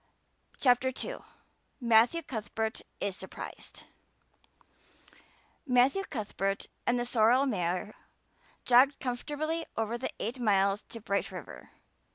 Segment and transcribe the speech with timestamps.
[0.59, 1.17] CHAPTER II.
[1.79, 3.83] Matthew Cuthbert is surprised
[5.67, 7.93] MATTHEW Cuthbert and the sorrel mare
[8.65, 11.69] jogged comfortably over the eight miles to Bright River.